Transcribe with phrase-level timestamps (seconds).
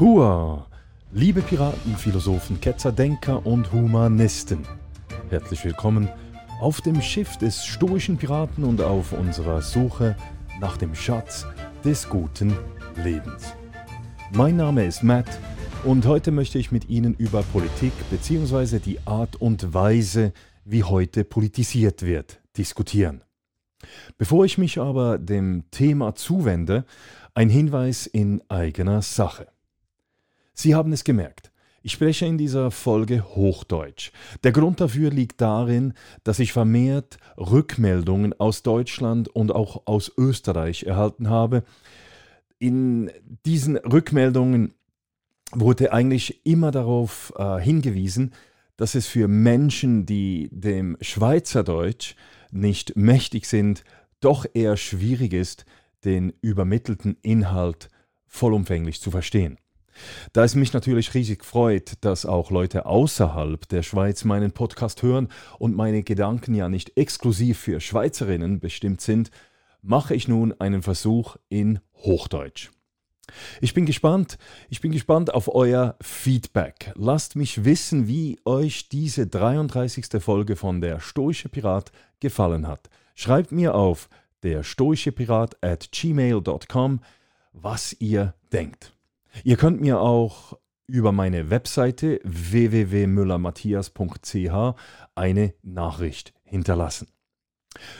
[0.00, 0.66] Hua!
[1.12, 4.66] Liebe Piraten, Philosophen, Ketzer, Denker und Humanisten.
[5.28, 6.08] Herzlich willkommen
[6.58, 10.16] auf dem Schiff des stoischen Piraten und auf unserer Suche
[10.58, 11.44] nach dem Schatz
[11.84, 12.56] des guten
[13.04, 13.52] Lebens.
[14.32, 15.38] Mein Name ist Matt
[15.84, 18.78] und heute möchte ich mit Ihnen über Politik bzw.
[18.78, 20.32] die Art und Weise,
[20.64, 23.22] wie heute politisiert wird, diskutieren.
[24.16, 26.86] Bevor ich mich aber dem Thema zuwende,
[27.34, 29.48] ein Hinweis in eigener Sache.
[30.60, 31.50] Sie haben es gemerkt.
[31.82, 34.12] Ich spreche in dieser Folge Hochdeutsch.
[34.44, 40.82] Der Grund dafür liegt darin, dass ich vermehrt Rückmeldungen aus Deutschland und auch aus Österreich
[40.82, 41.62] erhalten habe.
[42.58, 43.10] In
[43.46, 44.74] diesen Rückmeldungen
[45.50, 48.34] wurde eigentlich immer darauf äh, hingewiesen,
[48.76, 52.16] dass es für Menschen, die dem Schweizerdeutsch
[52.50, 53.82] nicht mächtig sind,
[54.20, 55.64] doch eher schwierig ist,
[56.04, 57.88] den übermittelten Inhalt
[58.26, 59.56] vollumfänglich zu verstehen.
[60.32, 65.28] Da es mich natürlich riesig freut, dass auch Leute außerhalb der Schweiz meinen Podcast hören
[65.58, 69.30] und meine Gedanken ja nicht exklusiv für Schweizerinnen bestimmt sind,
[69.82, 72.70] mache ich nun einen Versuch in Hochdeutsch.
[73.60, 74.38] Ich bin gespannt,
[74.68, 76.92] ich bin gespannt auf euer Feedback.
[76.96, 80.20] Lasst mich wissen, wie euch diese 33.
[80.20, 82.90] Folge von der Stoische Pirat gefallen hat.
[83.14, 84.08] Schreibt mir auf
[84.42, 87.00] der stoische Pirat at gmail.com,
[87.52, 88.94] was ihr denkt.
[89.44, 94.74] Ihr könnt mir auch über meine Webseite www.müllermatthias.ch
[95.14, 97.06] eine Nachricht hinterlassen.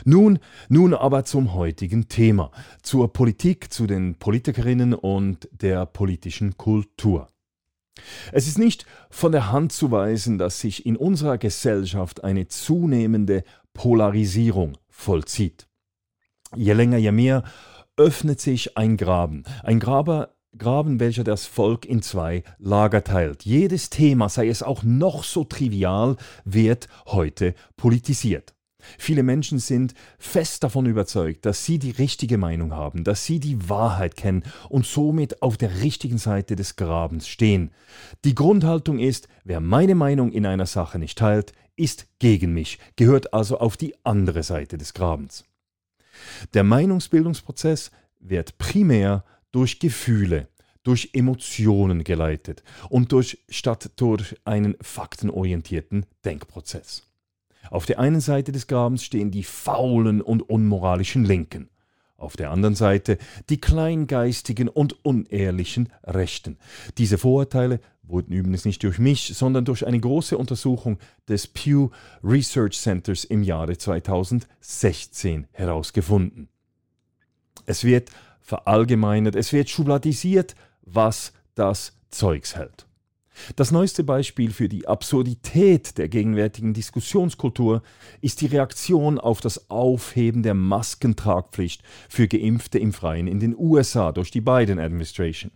[0.04, 2.50] Nun, nun aber zum heutigen Thema,
[2.82, 7.30] zur Politik, zu den Politikerinnen und der politischen Kultur.
[8.32, 13.44] Es ist nicht von der Hand zu weisen, dass sich in unserer Gesellschaft eine zunehmende
[13.74, 15.69] Polarisierung vollzieht.
[16.56, 17.44] Je länger, je mehr
[17.96, 23.44] öffnet sich ein Graben, ein Graber, Graben, welcher das Volk in zwei Lager teilt.
[23.44, 28.55] Jedes Thema, sei es auch noch so trivial, wird heute politisiert.
[28.99, 33.69] Viele Menschen sind fest davon überzeugt, dass sie die richtige Meinung haben, dass sie die
[33.69, 37.71] Wahrheit kennen und somit auf der richtigen Seite des Grabens stehen.
[38.25, 43.32] Die Grundhaltung ist, wer meine Meinung in einer Sache nicht teilt, ist gegen mich, gehört
[43.32, 45.44] also auf die andere Seite des Grabens.
[46.55, 50.49] Der Meinungsbildungsprozess wird primär durch Gefühle,
[50.83, 57.06] durch Emotionen geleitet und durch, statt durch einen faktenorientierten Denkprozess.
[57.71, 61.69] Auf der einen Seite des Grabens stehen die faulen und unmoralischen Linken,
[62.16, 63.19] auf der anderen Seite
[63.49, 66.59] die kleingeistigen und unehrlichen Rechten.
[66.99, 71.91] Diese Vorurteile wurden übrigens nicht durch mich, sondern durch eine große Untersuchung des Pew
[72.25, 76.49] Research Centers im Jahre 2016 herausgefunden.
[77.67, 78.11] Es wird
[78.50, 82.87] verallgemeinert, es wird schubladisiert, was das Zeugs hält.
[83.55, 87.83] Das neueste Beispiel für die Absurdität der gegenwärtigen Diskussionskultur
[88.21, 94.11] ist die Reaktion auf das Aufheben der Maskentragpflicht für Geimpfte im Freien in den USA
[94.11, 95.53] durch die Biden-Administration.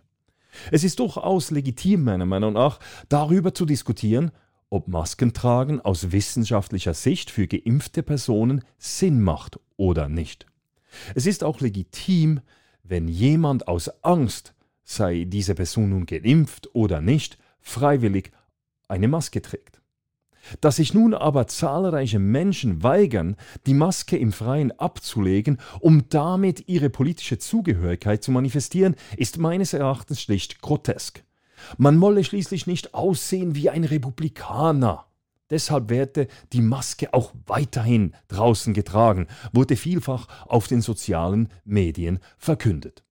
[0.71, 2.79] Es ist durchaus legitim, meiner Meinung nach,
[3.09, 4.31] darüber zu diskutieren,
[4.69, 10.47] ob Maskentragen aus wissenschaftlicher Sicht für geimpfte Personen Sinn macht oder nicht.
[11.13, 12.39] Es ist auch legitim,
[12.87, 14.53] wenn jemand aus Angst,
[14.83, 18.31] sei diese Person nun geimpft oder nicht, freiwillig
[18.87, 19.81] eine Maske trägt.
[20.61, 23.35] Dass sich nun aber zahlreiche Menschen weigern,
[23.65, 30.21] die Maske im Freien abzulegen, um damit ihre politische Zugehörigkeit zu manifestieren, ist meines Erachtens
[30.21, 31.23] schlicht grotesk.
[31.77, 35.05] Man wolle schließlich nicht aussehen wie ein Republikaner.
[35.49, 43.03] Deshalb werde die Maske auch weiterhin draußen getragen, wurde vielfach auf den sozialen Medien verkündet.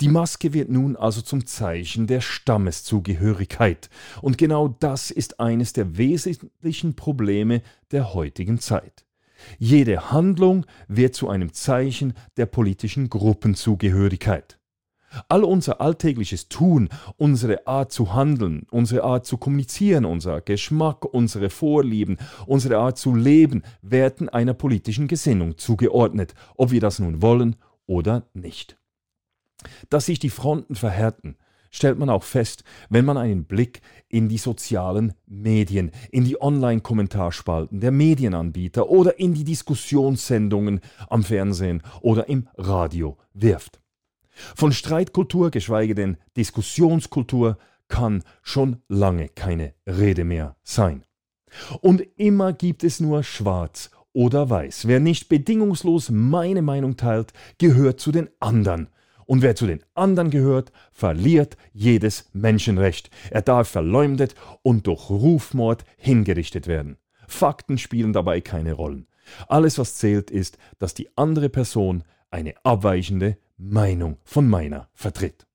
[0.00, 3.88] Die Maske wird nun also zum Zeichen der Stammeszugehörigkeit,
[4.20, 7.62] und genau das ist eines der wesentlichen Probleme
[7.92, 9.04] der heutigen Zeit.
[9.58, 14.59] Jede Handlung wird zu einem Zeichen der politischen Gruppenzugehörigkeit.
[15.28, 21.50] All unser alltägliches Tun, unsere Art zu handeln, unsere Art zu kommunizieren, unser Geschmack, unsere
[21.50, 27.56] Vorlieben, unsere Art zu leben, werden einer politischen Gesinnung zugeordnet, ob wir das nun wollen
[27.86, 28.76] oder nicht.
[29.88, 31.36] Dass sich die Fronten verhärten,
[31.70, 37.80] stellt man auch fest, wenn man einen Blick in die sozialen Medien, in die Online-Kommentarspalten
[37.80, 43.79] der Medienanbieter oder in die Diskussionssendungen am Fernsehen oder im Radio wirft.
[44.54, 47.58] Von Streitkultur, geschweige denn Diskussionskultur,
[47.88, 51.04] kann schon lange keine Rede mehr sein.
[51.80, 54.86] Und immer gibt es nur Schwarz oder Weiß.
[54.86, 58.88] Wer nicht bedingungslos meine Meinung teilt, gehört zu den anderen
[59.26, 63.10] Und wer zu den anderen gehört, verliert jedes Menschenrecht.
[63.30, 66.96] Er darf verleumdet und durch Rufmord hingerichtet werden.
[67.28, 69.06] Fakten spielen dabei keine Rollen.
[69.46, 72.02] Alles, was zählt, ist, dass die andere Person
[72.32, 75.46] eine abweichende Meinung von meiner vertritt.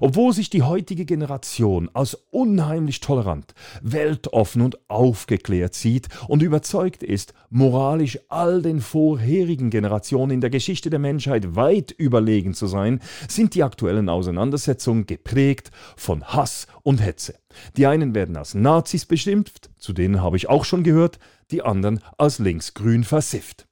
[0.00, 7.34] Obwohl sich die heutige Generation als unheimlich tolerant, weltoffen und aufgeklärt sieht und überzeugt ist,
[7.50, 13.54] moralisch all den vorherigen Generationen in der Geschichte der Menschheit weit überlegen zu sein, sind
[13.54, 17.38] die aktuellen Auseinandersetzungen geprägt von Hass und Hetze.
[17.76, 21.20] Die einen werden als Nazis beschimpft, zu denen habe ich auch schon gehört,
[21.52, 23.65] die anderen als linksgrün versifft.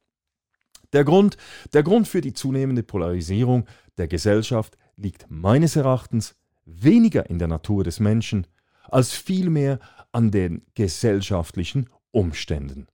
[0.95, 1.37] Der Grund,
[1.73, 3.67] der Grund für die zunehmende Polarisierung
[3.99, 8.47] der Gesellschaft liegt meines Erachtens weniger in der Natur des Menschen
[8.89, 9.81] als vielmehr
[10.13, 12.87] an den gesellschaftlichen Umständen.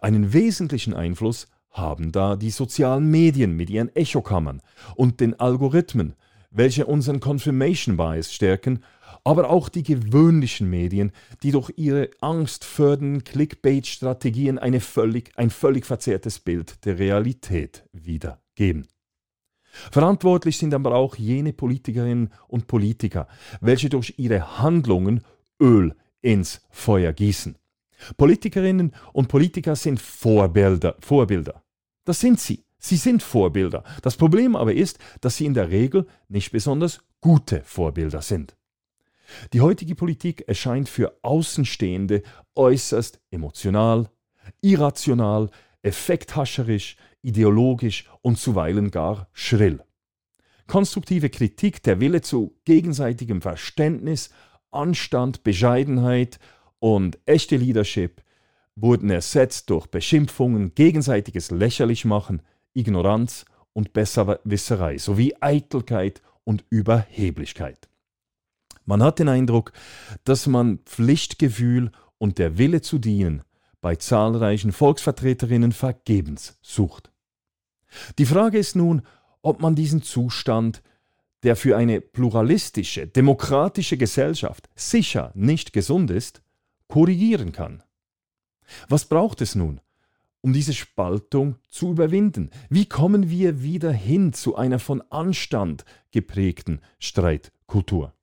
[0.00, 4.60] Einen wesentlichen Einfluss haben da die sozialen Medien mit ihren Echokammern
[4.96, 6.16] und den Algorithmen,
[6.50, 8.82] welche unseren Confirmation Bias stärken,
[9.24, 11.12] aber auch die gewöhnlichen Medien,
[11.42, 18.86] die durch ihre angstfördernden Clickbait-Strategien ein völlig verzerrtes Bild der Realität wiedergeben.
[19.90, 23.28] Verantwortlich sind aber auch jene Politikerinnen und Politiker,
[23.60, 25.22] welche durch ihre Handlungen
[25.60, 27.56] Öl ins Feuer gießen.
[28.16, 31.62] Politikerinnen und Politiker sind Vorbilder, Vorbilder.
[32.04, 32.64] Das sind sie.
[32.78, 33.82] Sie sind Vorbilder.
[34.02, 38.56] Das Problem aber ist, dass sie in der Regel nicht besonders gute Vorbilder sind.
[39.52, 42.22] Die heutige Politik erscheint für Außenstehende
[42.54, 44.08] äußerst emotional,
[44.62, 45.50] irrational,
[45.82, 49.82] effekthascherisch, ideologisch und zuweilen gar schrill.
[50.66, 54.30] Konstruktive Kritik, der Wille zu gegenseitigem Verständnis,
[54.70, 56.38] Anstand, Bescheidenheit
[56.78, 58.22] und echte Leadership
[58.76, 62.42] wurden ersetzt durch Beschimpfungen, gegenseitiges Lächerlichmachen,
[62.78, 67.88] Ignoranz und Besserwisserei sowie Eitelkeit und Überheblichkeit.
[68.84, 69.72] Man hat den Eindruck,
[70.24, 73.42] dass man Pflichtgefühl und der Wille zu dienen
[73.80, 77.10] bei zahlreichen Volksvertreterinnen vergebens sucht.
[78.18, 79.02] Die Frage ist nun,
[79.42, 80.82] ob man diesen Zustand,
[81.42, 86.42] der für eine pluralistische, demokratische Gesellschaft sicher nicht gesund ist,
[86.88, 87.82] korrigieren kann.
[88.88, 89.80] Was braucht es nun,
[90.40, 92.50] um diese Spaltung zu überwinden?
[92.70, 98.14] Wie kommen wir wieder hin zu einer von Anstand geprägten Streitkultur?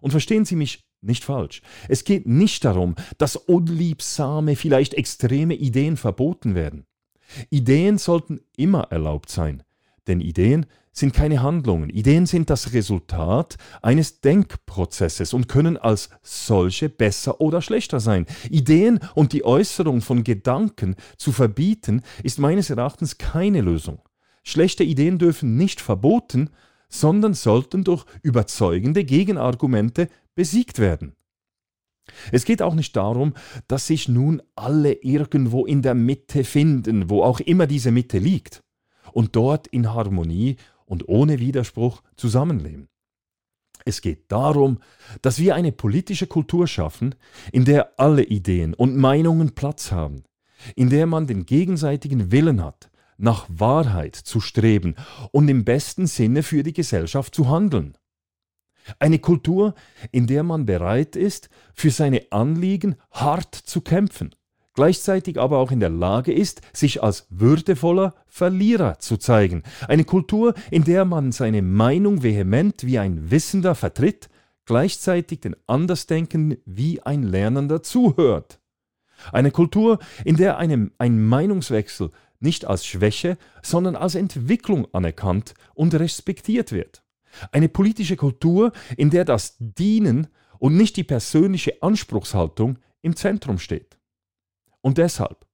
[0.00, 1.62] Und verstehen Sie mich nicht falsch.
[1.88, 6.86] Es geht nicht darum, dass unliebsame, vielleicht extreme Ideen verboten werden.
[7.48, 9.62] Ideen sollten immer erlaubt sein,
[10.10, 11.88] denn Ideen sind keine Handlungen.
[11.88, 18.26] Ideen sind das Resultat eines Denkprozesses und können als solche besser oder schlechter sein.
[18.50, 24.00] Ideen und die Äußerung von Gedanken zu verbieten, ist meines Erachtens keine Lösung.
[24.42, 26.50] Schlechte Ideen dürfen nicht verboten,
[26.88, 31.14] sondern sollten durch überzeugende Gegenargumente besiegt werden.
[32.32, 33.34] Es geht auch nicht darum,
[33.68, 38.64] dass sich nun alle irgendwo in der Mitte finden, wo auch immer diese Mitte liegt,
[39.12, 42.88] und dort in Harmonie und ohne Widerspruch zusammenleben.
[43.84, 44.78] Es geht darum,
[45.22, 47.14] dass wir eine politische Kultur schaffen,
[47.52, 50.24] in der alle Ideen und Meinungen Platz haben,
[50.76, 54.96] in der man den gegenseitigen Willen hat, nach Wahrheit zu streben
[55.32, 57.96] und im besten Sinne für die Gesellschaft zu handeln.
[58.98, 59.74] Eine Kultur,
[60.10, 64.34] in der man bereit ist, für seine Anliegen hart zu kämpfen,
[64.74, 69.62] gleichzeitig aber auch in der Lage ist, sich als würdevoller Verlierer zu zeigen.
[69.88, 74.28] Eine Kultur, in der man seine Meinung vehement wie ein Wissender vertritt,
[74.66, 78.60] gleichzeitig den Andersdenkenden wie ein Lernender zuhört.
[79.32, 82.10] Eine Kultur, in der einem ein Meinungswechsel
[82.40, 87.02] nicht als Schwäche, sondern als Entwicklung anerkannt und respektiert wird.
[87.52, 93.99] Eine politische Kultur, in der das Dienen und nicht die persönliche Anspruchshaltung im Zentrum steht.
[94.82, 95.46] Und deshalb,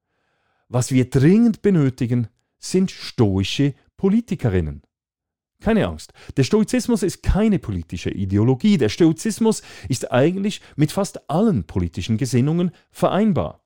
[0.69, 2.29] was wir dringend benötigen,
[2.59, 4.83] sind stoische Politikerinnen.
[5.61, 11.65] Keine Angst, der Stoizismus ist keine politische Ideologie, der Stoizismus ist eigentlich mit fast allen
[11.65, 13.63] politischen Gesinnungen vereinbar.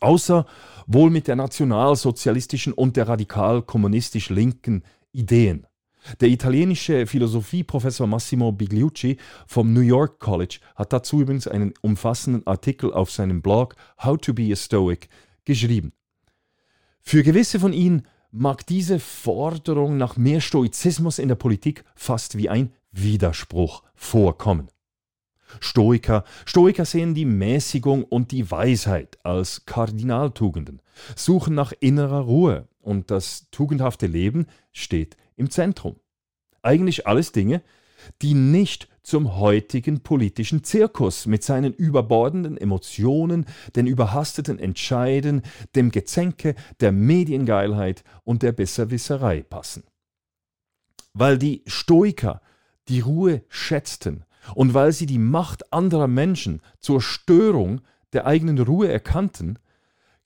[0.00, 0.46] Außer
[0.86, 4.82] wohl mit der nationalsozialistischen und der radikal-kommunistisch linken
[5.12, 5.66] Ideen.
[6.20, 12.92] Der italienische Philosophieprofessor Massimo Bigliucci vom New York College hat dazu übrigens einen umfassenden Artikel
[12.92, 15.08] auf seinem Blog How to be a Stoic
[15.44, 15.92] geschrieben.
[17.00, 22.48] Für gewisse von ihnen mag diese Forderung nach mehr Stoizismus in der Politik fast wie
[22.48, 24.68] ein Widerspruch vorkommen.
[25.60, 30.82] Stoiker, Stoiker sehen die Mäßigung und die Weisheit als Kardinaltugenden,
[31.16, 35.96] suchen nach innerer Ruhe und das tugendhafte Leben steht im Zentrum.
[36.62, 37.62] Eigentlich alles Dinge,
[38.22, 45.42] die nicht zum heutigen politischen Zirkus mit seinen überbordenden Emotionen, den überhasteten Entscheiden,
[45.74, 49.84] dem Gezänke, der Mediengeilheit und der Besserwisserei passen.
[51.14, 52.42] Weil die Stoiker
[52.88, 57.80] die Ruhe schätzten und weil sie die Macht anderer Menschen zur Störung
[58.12, 59.58] der eigenen Ruhe erkannten,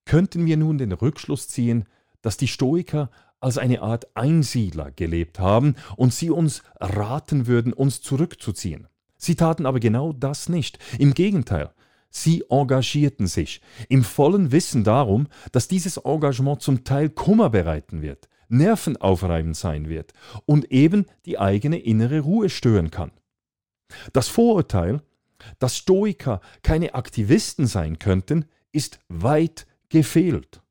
[0.05, 1.87] könnten wir nun den Rückschluss ziehen,
[2.21, 3.11] dass die Stoiker
[3.43, 8.89] als eine Art Einsiedler gelebt haben und sie uns raten würden, uns zurückzuziehen.
[9.17, 10.79] Sie taten aber genau das nicht.
[10.99, 11.71] Im Gegenteil,
[12.11, 18.29] sie engagierten sich, im vollen Wissen darum, dass dieses Engagement zum Teil Kummer bereiten wird,
[18.49, 20.13] nervenaufreibend sein wird
[20.47, 23.13] und eben die eigene innere Ruhe stören kann.
[24.13, 25.03] Das Vorurteil,
[25.59, 30.63] dass Stoiker keine Aktivisten sein könnten, ist weit gefehlt.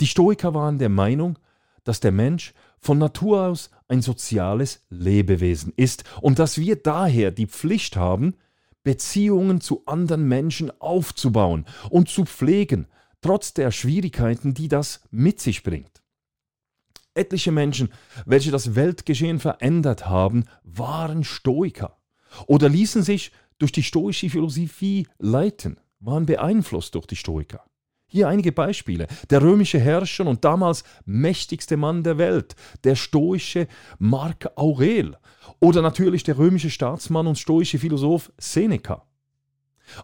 [0.00, 1.38] Die Stoiker waren der Meinung,
[1.84, 7.46] dass der Mensch von Natur aus ein soziales Lebewesen ist und dass wir daher die
[7.46, 8.34] Pflicht haben,
[8.82, 12.86] Beziehungen zu anderen Menschen aufzubauen und zu pflegen,
[13.20, 16.02] trotz der Schwierigkeiten, die das mit sich bringt.
[17.14, 17.90] Etliche Menschen,
[18.26, 21.96] welche das Weltgeschehen verändert haben, waren Stoiker
[22.46, 27.64] oder ließen sich durch die stoische Philosophie leiten, waren beeinflusst durch die Stoiker.
[28.14, 29.08] Hier einige Beispiele.
[29.28, 32.54] Der römische Herrscher und damals mächtigste Mann der Welt,
[32.84, 33.66] der stoische
[33.98, 35.16] Mark Aurel.
[35.58, 39.04] Oder natürlich der römische Staatsmann und stoische Philosoph Seneca.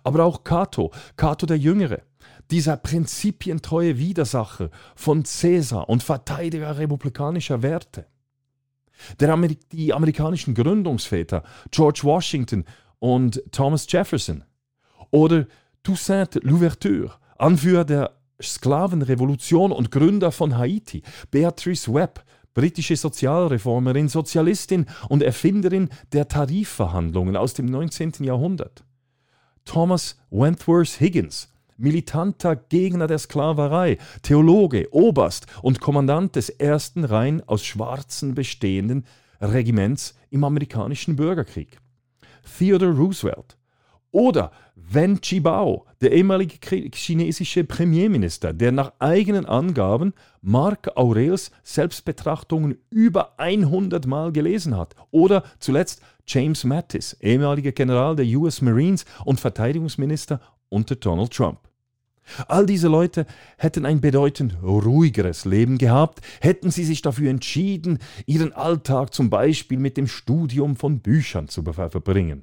[0.02, 2.02] Aber auch Cato, Cato der Jüngere,
[2.50, 8.06] dieser prinzipientreue Widersacher von Caesar und Verteidiger republikanischer Werte.
[9.20, 12.64] Der Amer die amerikanischen Gründungsväter George Washington
[12.98, 14.42] und Thomas Jefferson.
[15.12, 15.46] Oder
[15.84, 25.22] Toussaint Louverture, Anführer der Sklavenrevolution und Gründer von Haiti, Beatrice Webb, britische Sozialreformerin, Sozialistin und
[25.22, 28.24] Erfinderin der Tarifverhandlungen aus dem 19.
[28.24, 28.84] Jahrhundert.
[29.64, 37.64] Thomas Wentworth Higgins, militanter Gegner der Sklaverei, Theologe, Oberst und Kommandant des ersten rein aus
[37.64, 39.06] Schwarzen bestehenden
[39.40, 41.78] Regiments im amerikanischen Bürgerkrieg.
[42.58, 43.56] Theodore Roosevelt
[44.12, 44.50] oder
[44.92, 46.56] Wen Jiabao, der ehemalige
[46.92, 54.96] chinesische Premierminister, der nach eigenen Angaben Marc Aurels Selbstbetrachtungen über 100 Mal gelesen hat.
[55.12, 60.40] Oder zuletzt James Mattis, ehemaliger General der US Marines und Verteidigungsminister
[60.70, 61.60] unter Donald Trump.
[62.48, 63.26] All diese Leute
[63.58, 69.78] hätten ein bedeutend ruhigeres Leben gehabt, hätten sie sich dafür entschieden, ihren Alltag zum Beispiel
[69.78, 72.42] mit dem Studium von Büchern zu verbringen,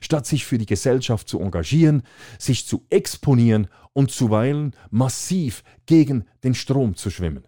[0.00, 2.02] statt sich für die Gesellschaft zu engagieren,
[2.38, 7.44] sich zu exponieren und zuweilen massiv gegen den Strom zu schwimmen.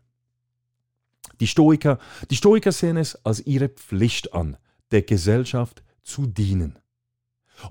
[1.41, 1.99] Die Stoiker,
[2.31, 4.57] die Stoiker sehen es als ihre Pflicht an,
[4.91, 6.79] der Gesellschaft zu dienen.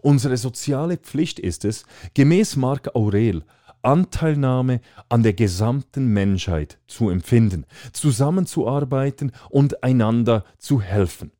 [0.01, 3.43] Unsere soziale Pflicht ist es, gemäß Marc Aurel
[3.81, 11.31] Anteilnahme an der gesamten Menschheit zu empfinden, zusammenzuarbeiten und einander zu helfen.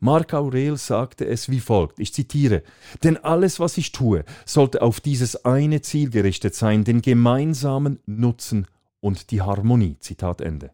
[0.00, 2.62] Marc Aurel sagte es wie folgt, ich zitiere,
[3.02, 8.66] denn alles, was ich tue, sollte auf dieses eine Ziel gerichtet sein, den gemeinsamen Nutzen
[9.00, 9.96] und die Harmonie.
[10.00, 10.70] Zitat Ende.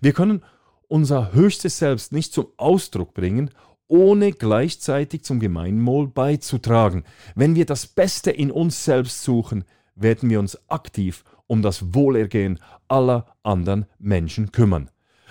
[0.00, 0.42] Wir können
[0.88, 3.50] unser höchstes Selbst nicht zum Ausdruck bringen,
[3.86, 7.04] ohne gleichzeitig zum Gemeinwohl beizutragen.
[7.34, 9.64] Wenn wir das Beste in uns selbst suchen,
[9.94, 14.88] werden wir uns aktiv um das Wohlergehen aller anderen Menschen kümmern.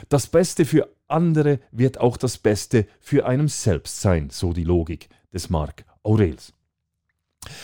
[0.09, 5.09] Das Beste für andere wird auch das Beste für einem selbst sein, so die Logik
[5.33, 6.53] des Marc Aurels.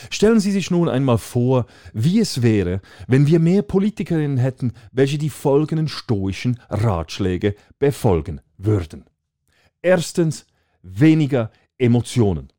[0.10, 5.18] Stellen Sie sich nun einmal vor, wie es wäre, wenn wir mehr Politikerinnen hätten, welche
[5.18, 9.06] die folgenden stoischen Ratschläge befolgen würden.
[9.82, 10.46] Erstens,
[10.82, 12.52] weniger Emotionen.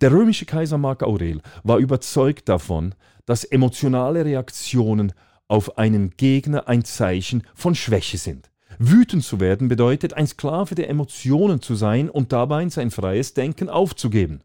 [0.00, 2.94] Der römische Kaiser Mark Aurel war überzeugt davon,
[3.26, 5.12] dass emotionale Reaktionen
[5.48, 8.50] auf einen Gegner ein Zeichen von Schwäche sind.
[8.78, 13.68] Wütend zu werden bedeutet, ein Sklave der Emotionen zu sein und dabei sein freies Denken
[13.68, 14.42] aufzugeben.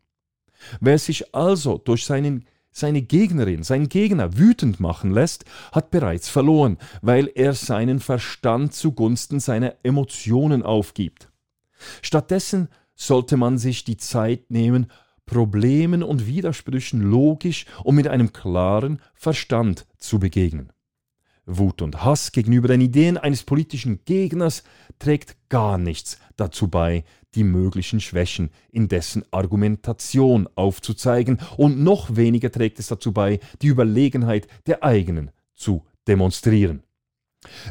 [0.80, 6.78] Wer sich also durch seinen, seine Gegnerin, seinen Gegner wütend machen lässt, hat bereits verloren,
[7.02, 11.30] weil er seinen Verstand zugunsten seiner Emotionen aufgibt.
[12.02, 14.92] Stattdessen sollte man sich die Zeit nehmen,
[15.26, 20.74] Problemen und Widersprüchen logisch und mit einem klaren Verstand zu begegnen.
[21.58, 24.64] Wut und Hass gegenüber den Ideen eines politischen Gegners
[25.00, 27.04] trägt gar nichts dazu bei,
[27.36, 33.68] die möglichen Schwächen in dessen Argumentation aufzuzeigen, und noch weniger trägt es dazu bei, die
[33.68, 36.84] Überlegenheit der eigenen zu demonstrieren.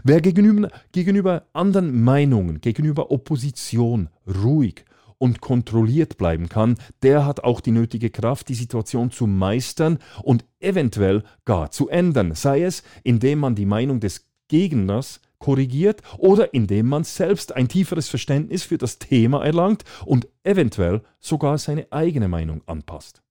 [0.03, 4.85] Wer gegenüber, gegenüber anderen Meinungen, gegenüber Opposition ruhig
[5.19, 10.45] und kontrolliert bleiben kann, der hat auch die nötige Kraft, die Situation zu meistern und
[10.61, 16.89] eventuell gar zu ändern, sei es, indem man die Meinung des Gegners korrigiert oder indem
[16.89, 22.63] man selbst ein tieferes Verständnis für das Thema erlangt und eventuell sogar seine eigene Meinung
[22.67, 23.23] anpasst.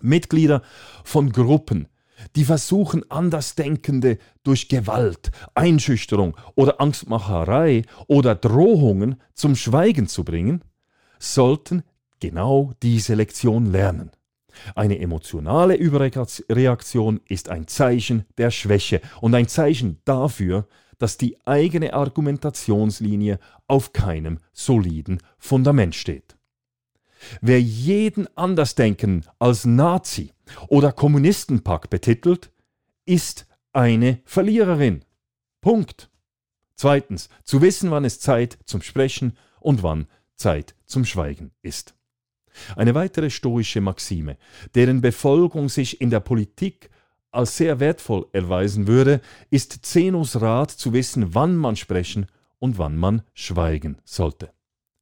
[0.00, 0.62] Mitglieder
[1.04, 1.88] von Gruppen,
[2.36, 10.62] die versuchen, Andersdenkende durch Gewalt, Einschüchterung oder Angstmacherei oder Drohungen zum Schweigen zu bringen,
[11.18, 11.82] sollten
[12.20, 14.10] genau diese Lektion lernen.
[14.74, 20.66] Eine emotionale Überreaktion ist ein Zeichen der Schwäche und ein Zeichen dafür,
[20.98, 26.36] dass die eigene Argumentationslinie auf keinem soliden Fundament steht.
[27.40, 30.32] Wer jeden Andersdenken als Nazi
[30.68, 32.52] oder Kommunistenpack betitelt,
[33.06, 35.04] ist eine Verliererin.
[35.60, 36.10] Punkt.
[36.74, 40.06] Zweitens, zu wissen, wann es Zeit zum Sprechen und wann
[40.38, 41.94] Zeit zum Schweigen ist.
[42.76, 44.36] Eine weitere stoische Maxime,
[44.74, 46.90] deren Befolgung sich in der Politik
[47.30, 52.26] als sehr wertvoll erweisen würde, ist Zenos Rat zu wissen, wann man sprechen
[52.58, 54.50] und wann man schweigen sollte.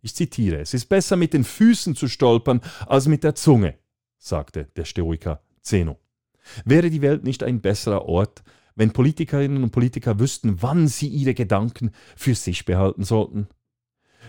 [0.02, 3.76] Ich zitiere, es ist besser mit den Füßen zu stolpern als mit der Zunge,
[4.18, 5.98] sagte der Stoiker Zeno.
[6.64, 8.42] Wäre die Welt nicht ein besserer Ort,
[8.74, 13.48] wenn Politikerinnen und Politiker wüssten, wann sie ihre Gedanken für sich behalten sollten?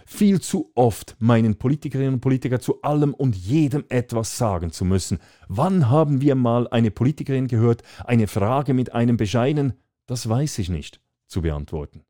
[0.09, 5.19] Viel zu oft meinen Politikerinnen und Politiker zu allem und jedem etwas sagen zu müssen.
[5.49, 9.73] Wann haben wir mal eine Politikerin gehört, eine Frage mit einem bescheiden,
[10.05, 12.05] das weiß ich nicht, zu beantworten?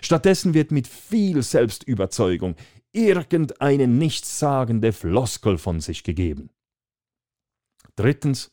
[0.00, 2.56] Stattdessen wird mit viel Selbstüberzeugung
[2.92, 6.48] irgendeine nichtssagende Floskel von sich gegeben.
[7.96, 8.50] Drittens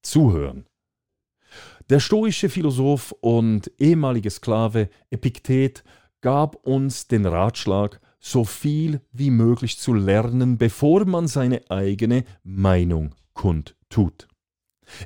[0.00, 0.66] Zuhören.
[1.90, 5.82] Der stoische Philosoph und ehemalige Sklave Epiktet
[6.20, 13.14] gab uns den Ratschlag, so viel wie möglich zu lernen, bevor man seine eigene Meinung
[13.34, 14.28] kundtut.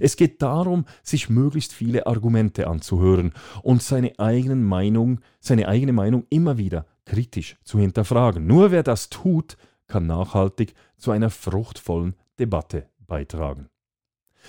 [0.01, 6.27] Es geht darum, sich möglichst viele Argumente anzuhören und seine, eigenen Meinung, seine eigene Meinung
[6.29, 8.47] immer wieder kritisch zu hinterfragen.
[8.47, 13.69] Nur wer das tut, kann nachhaltig zu einer fruchtvollen Debatte beitragen.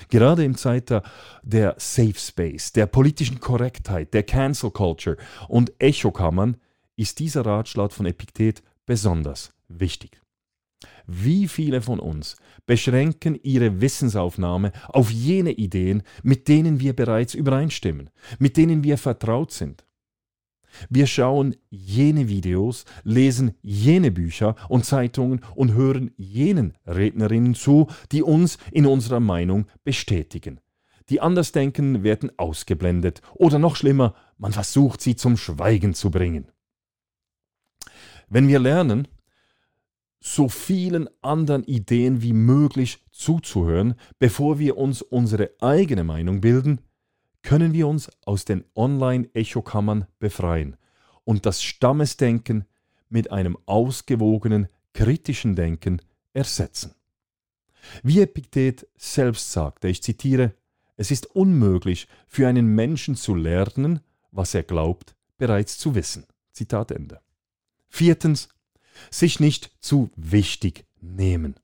[0.09, 1.07] Gerade im Zeitalter
[1.41, 6.57] der Safe Space, der politischen Korrektheit, der Cancel Culture und Echokammern
[6.97, 10.21] ist dieser Ratschlag von Epiktet besonders wichtig.
[11.05, 18.09] Wie viele von uns beschränken ihre Wissensaufnahme auf jene Ideen, mit denen wir bereits übereinstimmen,
[18.39, 19.85] mit denen wir vertraut sind?
[20.89, 28.21] Wir schauen jene Videos, lesen jene Bücher und Zeitungen und hören jenen Rednerinnen zu, die
[28.21, 30.59] uns in unserer Meinung bestätigen.
[31.09, 36.51] Die Andersdenken werden ausgeblendet oder noch schlimmer, man versucht sie zum Schweigen zu bringen.
[38.29, 39.07] Wenn wir lernen,
[40.19, 46.81] so vielen anderen Ideen wie möglich zuzuhören, bevor wir uns unsere eigene Meinung bilden,
[47.41, 50.75] können wir uns aus den Online-Echokammern befreien
[51.23, 52.65] und das Stammesdenken
[53.09, 56.01] mit einem ausgewogenen, kritischen Denken
[56.33, 56.93] ersetzen.
[58.03, 60.53] Wie Epiktet selbst sagte, ich zitiere,
[60.97, 66.25] es ist unmöglich für einen Menschen zu lernen, was er glaubt, bereits zu wissen.
[66.51, 67.21] Zitat Ende.
[67.89, 68.49] Viertens,
[69.11, 71.55] sich nicht zu wichtig nehmen.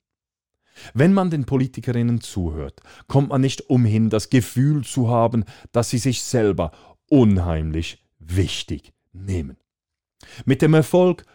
[0.93, 5.97] Wenn man den Politikerinnen zuhört, kommt man nicht umhin, das Gefühl zu haben, dass sie
[5.99, 6.71] sich selber
[7.09, 9.57] unheimlich wichtig nehmen.
[10.45, 11.25] Mit dem Erfolg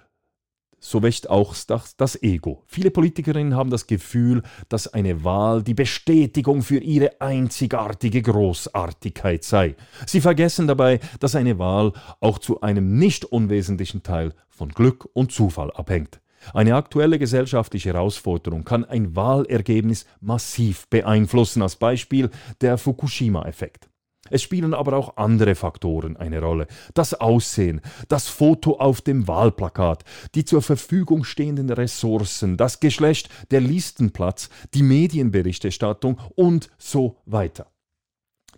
[0.81, 2.63] so wächst auch das, das, Ego.
[2.67, 9.77] Viele Politikerinnen haben das Gefühl, dass eine Wahl die Bestätigung für ihre einzigartige Großartigkeit sei.
[10.07, 15.33] Sie vergessen dabei, dass eine Wahl auch zu einem nicht unwesentlichen Teil von Glück und
[15.33, 16.21] Zufall abhängt.
[16.55, 23.88] Eine aktuelle gesellschaftliche Herausforderung kann ein Wahlergebnis massiv beeinflussen, als Beispiel der Fukushima-Effekt.
[24.31, 26.67] Es spielen aber auch andere Faktoren eine Rolle.
[26.95, 33.61] Das Aussehen, das Foto auf dem Wahlplakat, die zur Verfügung stehenden Ressourcen, das Geschlecht, der
[33.61, 37.71] Listenplatz, die Medienberichterstattung und so weiter.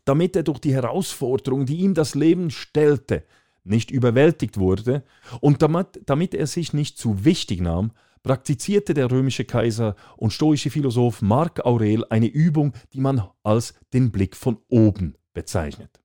[0.04, 3.24] Damit er durch die Herausforderung, die ihm das Leben stellte,
[3.64, 5.04] nicht überwältigt wurde
[5.40, 10.70] und damit, damit er sich nicht zu wichtig nahm, praktizierte der römische Kaiser und stoische
[10.70, 16.00] Philosoph Mark Aurel eine Übung, die man als den Blick von oben bezeichnet.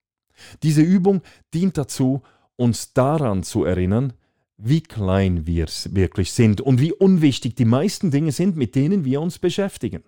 [0.64, 1.22] Diese Übung
[1.54, 2.22] dient dazu,
[2.56, 4.14] uns daran zu erinnern,
[4.58, 9.22] wie klein wir wirklich sind und wie unwichtig die meisten Dinge sind, mit denen wir
[9.22, 10.04] uns beschäftigen.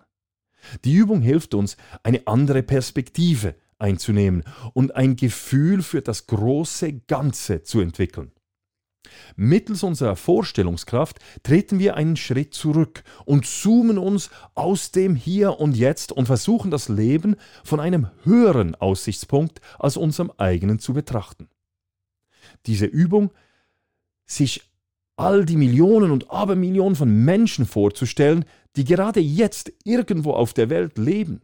[0.84, 7.62] Die Übung hilft uns, eine andere Perspektive einzunehmen und ein Gefühl für das große Ganze
[7.62, 8.32] zu entwickeln.
[9.36, 15.76] Mittels unserer Vorstellungskraft treten wir einen Schritt zurück und zoomen uns aus dem Hier und
[15.76, 21.48] Jetzt und versuchen das Leben von einem höheren Aussichtspunkt als unserem eigenen zu betrachten.
[22.66, 23.30] Diese Übung,
[24.26, 24.68] sich
[25.16, 28.44] all die Millionen und Abermillionen von Menschen vorzustellen,
[28.76, 31.42] die gerade jetzt irgendwo auf der Welt leben,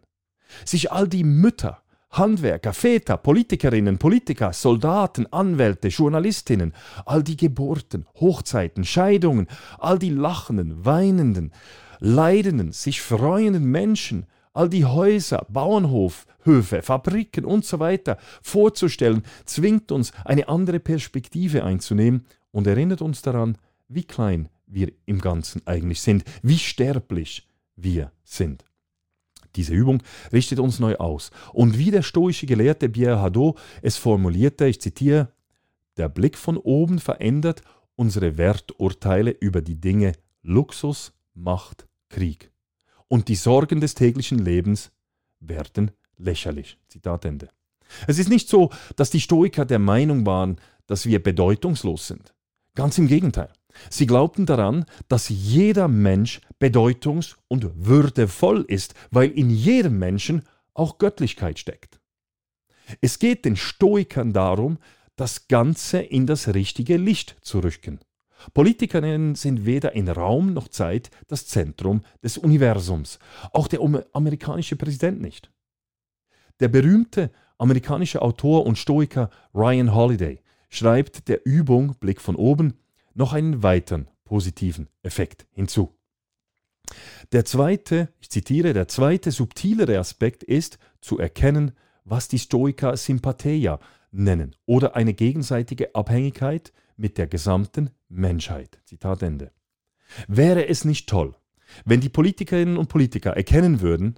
[0.64, 1.83] sich all die Mütter,
[2.18, 6.72] Handwerker, Väter, Politikerinnen, Politiker, Soldaten, Anwälte, Journalistinnen,
[7.06, 9.48] all die Geburten, Hochzeiten, Scheidungen,
[9.78, 11.52] all die lachenden, weinenden,
[11.98, 19.90] leidenden, sich freuenden Menschen, all die Häuser, Bauernhof, Höfe, Fabriken und so weiter vorzustellen, zwingt
[19.90, 26.00] uns, eine andere Perspektive einzunehmen und erinnert uns daran, wie klein wir im Ganzen eigentlich
[26.00, 28.64] sind, wie sterblich wir sind.
[29.56, 31.30] Diese Übung richtet uns neu aus.
[31.52, 35.28] Und wie der stoische Gelehrte Pierre Hadot es formulierte, ich zitiere,
[35.96, 37.62] der Blick von oben verändert
[37.96, 40.12] unsere Werturteile über die Dinge
[40.42, 42.50] Luxus, Macht, Krieg.
[43.08, 44.90] Und die Sorgen des täglichen Lebens
[45.40, 46.78] werden lächerlich.
[46.88, 47.48] Zitat Ende.
[48.06, 52.34] Es ist nicht so, dass die Stoiker der Meinung waren, dass wir bedeutungslos sind.
[52.74, 53.52] Ganz im Gegenteil.
[53.90, 60.42] Sie glaubten daran, dass jeder Mensch bedeutungs- und würdevoll ist, weil in jedem Menschen
[60.74, 62.00] auch Göttlichkeit steckt.
[63.00, 64.78] Es geht den Stoikern darum,
[65.16, 68.00] das Ganze in das richtige Licht zu rücken.
[68.52, 73.18] Politikerinnen sind weder in Raum noch Zeit das Zentrum des Universums,
[73.52, 73.80] auch der
[74.12, 75.50] amerikanische Präsident nicht.
[76.60, 80.43] Der berühmte amerikanische Autor und Stoiker Ryan Holiday
[80.74, 82.74] schreibt der Übung Blick von oben
[83.14, 85.96] noch einen weiteren positiven Effekt hinzu.
[87.32, 91.72] Der zweite, ich zitiere, der zweite subtilere Aspekt ist zu erkennen,
[92.04, 93.78] was die Stoiker Sympatheia
[94.10, 98.80] nennen oder eine gegenseitige Abhängigkeit mit der gesamten Menschheit.
[98.84, 99.52] Zitat Ende.
[100.28, 101.34] Wäre es nicht toll,
[101.84, 104.16] wenn die Politikerinnen und Politiker erkennen würden,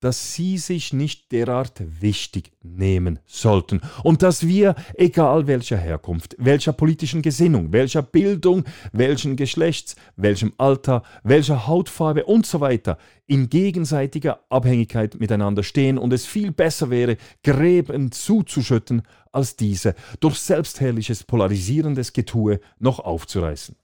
[0.00, 6.72] dass sie sich nicht derart wichtig nehmen sollten und dass wir, egal welcher Herkunft, welcher
[6.72, 14.40] politischen Gesinnung, welcher Bildung, welchen Geschlechts, welchem Alter, welcher Hautfarbe und so weiter, in gegenseitiger
[14.48, 22.12] Abhängigkeit miteinander stehen und es viel besser wäre, Gräben zuzuschütten, als diese durch selbstherrliches, polarisierendes
[22.12, 23.76] Getue noch aufzureißen.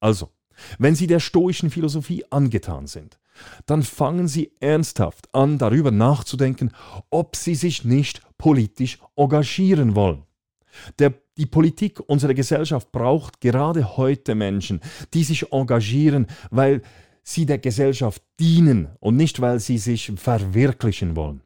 [0.00, 0.30] Also,
[0.78, 3.18] wenn Sie der stoischen Philosophie angetan sind,
[3.66, 6.72] dann fangen Sie ernsthaft an, darüber nachzudenken,
[7.10, 10.24] ob Sie sich nicht politisch engagieren wollen.
[10.98, 14.80] Der, die Politik unserer Gesellschaft braucht gerade heute Menschen,
[15.14, 16.82] die sich engagieren, weil
[17.22, 21.42] sie der Gesellschaft dienen und nicht, weil sie sich verwirklichen wollen.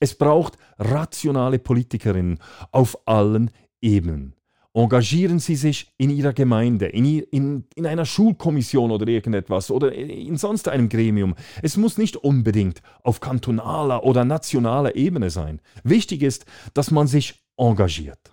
[0.00, 2.38] Es braucht rationale Politikerinnen
[2.72, 4.33] auf allen Ebenen.
[4.76, 10.36] Engagieren Sie sich in Ihrer Gemeinde, in, in, in einer Schulkommission oder irgendetwas oder in
[10.36, 11.36] sonst einem Gremium.
[11.62, 15.60] Es muss nicht unbedingt auf kantonaler oder nationaler Ebene sein.
[15.84, 18.32] Wichtig ist, dass man sich engagiert.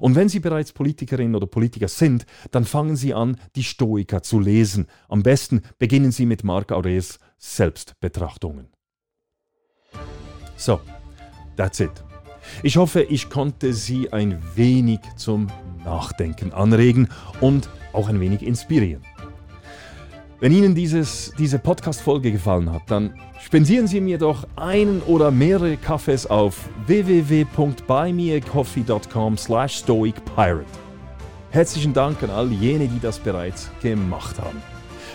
[0.00, 4.40] Und wenn Sie bereits Politikerin oder Politiker sind, dann fangen Sie an, die Stoiker zu
[4.40, 4.88] lesen.
[5.08, 8.66] Am besten beginnen Sie mit Marc Aurels Selbstbetrachtungen.
[10.56, 10.80] So,
[11.56, 11.92] that's it.
[12.64, 15.00] Ich hoffe, ich konnte Sie ein wenig
[15.84, 17.08] Nachdenken anregen
[17.40, 19.02] und auch ein wenig inspirieren.
[20.40, 25.76] Wenn Ihnen dieses, diese Podcast-Folge gefallen hat, dann spendieren Sie mir doch einen oder mehrere
[25.76, 30.64] Kaffees auf www.buymeacoffee.com slash stoicpirate.
[31.50, 34.62] Herzlichen Dank an all jene, die das bereits gemacht haben.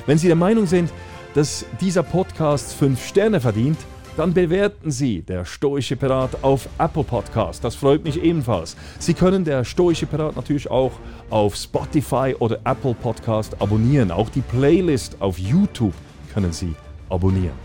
[0.06, 0.92] Wenn Sie der Meinung sind,
[1.36, 3.78] dass dieser Podcast 5 Sterne verdient,
[4.18, 7.64] dann bewerten Sie der Stoische Pirat auf Apple Podcast.
[7.64, 8.76] Das freut mich ebenfalls.
[9.00, 10.92] Sie können der Stoische Pirat natürlich auch
[11.30, 14.12] auf Spotify oder Apple Podcast abonnieren.
[14.12, 15.94] Auch die Playlist auf YouTube
[16.34, 16.76] können Sie
[17.10, 17.56] abonnieren.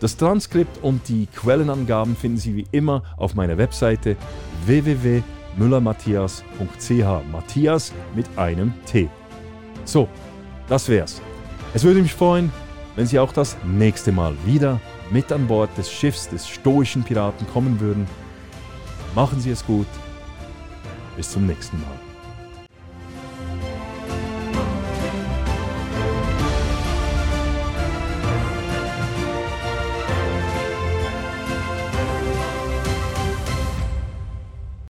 [0.00, 4.16] Das Transkript und die Quellenangaben finden Sie wie immer auf meiner Webseite
[4.66, 7.30] www.müllermatthias.ch.
[7.30, 9.08] Matthias mit einem T.
[9.84, 10.08] So,
[10.68, 11.20] das wär's.
[11.74, 12.50] Es würde mich freuen,
[12.96, 17.46] wenn Sie auch das nächste Mal wieder mit an Bord des Schiffs des stoischen Piraten
[17.48, 18.06] kommen würden.
[19.14, 19.88] Machen Sie es gut.
[21.16, 22.09] Bis zum nächsten Mal.